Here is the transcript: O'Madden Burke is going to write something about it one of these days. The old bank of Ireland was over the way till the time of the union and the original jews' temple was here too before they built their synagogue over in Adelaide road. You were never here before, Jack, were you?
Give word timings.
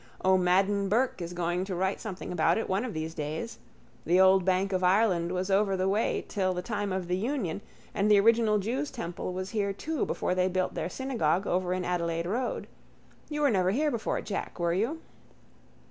O'Madden 0.25 0.89
Burke 0.89 1.21
is 1.21 1.31
going 1.31 1.63
to 1.65 1.75
write 1.75 2.01
something 2.01 2.31
about 2.31 2.57
it 2.57 2.67
one 2.67 2.83
of 2.83 2.95
these 2.95 3.13
days. 3.13 3.59
The 4.03 4.19
old 4.19 4.43
bank 4.43 4.73
of 4.73 4.83
Ireland 4.83 5.31
was 5.31 5.51
over 5.51 5.77
the 5.77 5.87
way 5.87 6.25
till 6.27 6.55
the 6.55 6.63
time 6.63 6.91
of 6.91 7.07
the 7.07 7.15
union 7.15 7.61
and 7.93 8.09
the 8.09 8.19
original 8.19 8.57
jews' 8.57 8.89
temple 8.89 9.31
was 9.31 9.51
here 9.51 9.73
too 9.73 10.07
before 10.07 10.33
they 10.33 10.47
built 10.47 10.73
their 10.73 10.89
synagogue 10.89 11.45
over 11.45 11.71
in 11.71 11.85
Adelaide 11.85 12.25
road. 12.25 12.65
You 13.29 13.41
were 13.41 13.51
never 13.51 13.69
here 13.69 13.91
before, 13.91 14.21
Jack, 14.21 14.59
were 14.59 14.73
you? 14.73 15.01